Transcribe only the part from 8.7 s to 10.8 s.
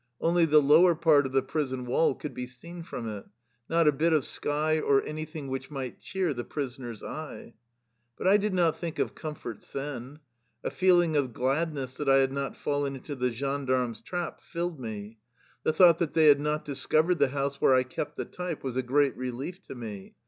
think of comforts then. A